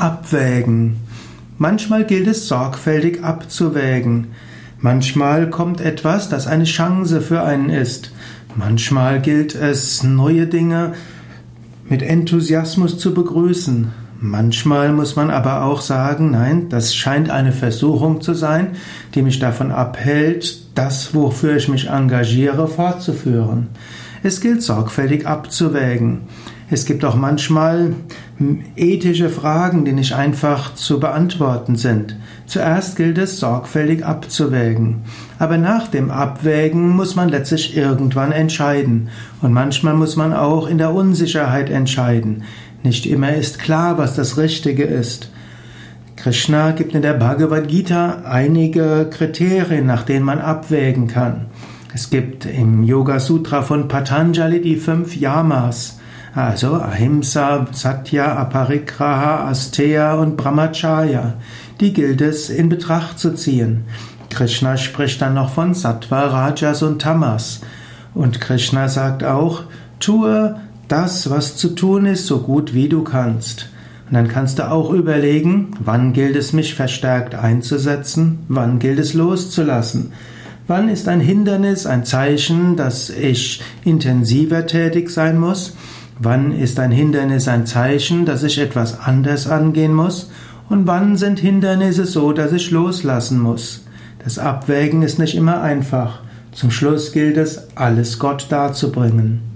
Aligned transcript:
Abwägen. 0.00 0.96
Manchmal 1.58 2.04
gilt 2.04 2.26
es 2.26 2.48
sorgfältig 2.48 3.24
abzuwägen. 3.24 4.28
Manchmal 4.80 5.50
kommt 5.50 5.80
etwas, 5.80 6.28
das 6.28 6.46
eine 6.46 6.64
Chance 6.64 7.20
für 7.20 7.42
einen 7.42 7.68
ist. 7.68 8.12
Manchmal 8.54 9.20
gilt 9.20 9.54
es, 9.54 10.02
neue 10.04 10.46
Dinge 10.46 10.92
mit 11.88 12.02
Enthusiasmus 12.02 12.98
zu 12.98 13.12
begrüßen. 13.14 13.92
Manchmal 14.20 14.92
muss 14.92 15.14
man 15.14 15.30
aber 15.30 15.64
auch 15.64 15.80
sagen, 15.80 16.32
nein, 16.32 16.68
das 16.68 16.94
scheint 16.94 17.30
eine 17.30 17.52
Versuchung 17.52 18.20
zu 18.20 18.34
sein, 18.34 18.72
die 19.14 19.22
mich 19.22 19.38
davon 19.38 19.70
abhält, 19.70 20.76
das, 20.76 21.14
wofür 21.14 21.56
ich 21.56 21.68
mich 21.68 21.88
engagiere, 21.88 22.66
fortzuführen. 22.66 23.68
Es 24.22 24.40
gilt 24.40 24.62
sorgfältig 24.62 25.26
abzuwägen. 25.26 26.22
Es 26.70 26.84
gibt 26.84 27.04
auch 27.04 27.14
manchmal 27.14 27.94
ethische 28.76 29.30
Fragen, 29.30 29.84
die 29.84 29.92
nicht 29.92 30.12
einfach 30.12 30.74
zu 30.74 31.00
beantworten 31.00 31.76
sind. 31.76 32.16
Zuerst 32.46 32.96
gilt 32.96 33.16
es 33.16 33.40
sorgfältig 33.40 34.04
abzuwägen. 34.04 35.02
Aber 35.38 35.56
nach 35.56 35.88
dem 35.88 36.10
Abwägen 36.10 36.90
muss 36.90 37.16
man 37.16 37.30
letztlich 37.30 37.76
irgendwann 37.76 38.32
entscheiden. 38.32 39.08
Und 39.40 39.52
manchmal 39.52 39.94
muss 39.94 40.16
man 40.16 40.34
auch 40.34 40.68
in 40.68 40.78
der 40.78 40.92
Unsicherheit 40.92 41.70
entscheiden. 41.70 42.42
Nicht 42.82 43.06
immer 43.06 43.34
ist 43.34 43.58
klar, 43.58 43.96
was 43.98 44.14
das 44.14 44.36
Richtige 44.36 44.84
ist. 44.84 45.30
Krishna 46.16 46.72
gibt 46.72 46.94
in 46.94 47.02
der 47.02 47.14
Bhagavad 47.14 47.68
Gita 47.68 48.22
einige 48.24 49.08
Kriterien, 49.10 49.86
nach 49.86 50.02
denen 50.02 50.24
man 50.24 50.40
abwägen 50.40 51.06
kann. 51.06 51.46
Es 51.94 52.10
gibt 52.10 52.44
im 52.44 52.84
Yoga 52.84 53.18
Sutra 53.18 53.62
von 53.62 53.88
Patanjali 53.88 54.60
die 54.60 54.76
fünf 54.76 55.16
Yamas, 55.16 55.98
also 56.34 56.74
Ahimsa, 56.74 57.66
Satya, 57.72 58.36
Aparigraha, 58.36 59.48
Asteya 59.48 60.14
und 60.14 60.36
Brahmacharya. 60.36 61.34
Die 61.80 61.94
gilt 61.94 62.20
es 62.20 62.50
in 62.50 62.68
Betracht 62.68 63.18
zu 63.18 63.34
ziehen. 63.34 63.84
Krishna 64.28 64.76
spricht 64.76 65.22
dann 65.22 65.34
noch 65.34 65.50
von 65.50 65.72
Sattva, 65.72 66.26
Rajas 66.26 66.82
und 66.82 67.00
Tamas. 67.00 67.60
Und 68.14 68.40
Krishna 68.40 68.88
sagt 68.88 69.24
auch, 69.24 69.62
tue 69.98 70.56
das, 70.88 71.30
was 71.30 71.56
zu 71.56 71.70
tun 71.70 72.04
ist, 72.04 72.26
so 72.26 72.40
gut 72.40 72.74
wie 72.74 72.88
du 72.88 73.02
kannst. 73.02 73.70
Und 74.08 74.14
dann 74.14 74.28
kannst 74.28 74.58
du 74.58 74.70
auch 74.70 74.90
überlegen, 74.90 75.72
wann 75.80 76.12
gilt 76.12 76.36
es 76.36 76.52
mich 76.52 76.74
verstärkt 76.74 77.34
einzusetzen, 77.34 78.40
wann 78.48 78.78
gilt 78.78 78.98
es 78.98 79.14
loszulassen. 79.14 80.12
Wann 80.68 80.90
ist 80.90 81.08
ein 81.08 81.20
Hindernis 81.20 81.86
ein 81.86 82.04
Zeichen, 82.04 82.76
dass 82.76 83.08
ich 83.08 83.62
intensiver 83.86 84.66
tätig 84.66 85.08
sein 85.08 85.38
muss? 85.38 85.74
Wann 86.18 86.52
ist 86.52 86.78
ein 86.78 86.90
Hindernis 86.90 87.48
ein 87.48 87.64
Zeichen, 87.64 88.26
dass 88.26 88.42
ich 88.42 88.58
etwas 88.58 89.00
anders 89.00 89.48
angehen 89.48 89.94
muss? 89.94 90.30
Und 90.68 90.86
wann 90.86 91.16
sind 91.16 91.38
Hindernisse 91.38 92.04
so, 92.04 92.34
dass 92.34 92.52
ich 92.52 92.70
loslassen 92.70 93.40
muss? 93.40 93.86
Das 94.22 94.38
Abwägen 94.38 95.00
ist 95.00 95.18
nicht 95.18 95.34
immer 95.34 95.62
einfach. 95.62 96.20
Zum 96.52 96.70
Schluss 96.70 97.12
gilt 97.12 97.38
es, 97.38 97.74
alles 97.74 98.18
Gott 98.18 98.48
darzubringen. 98.50 99.47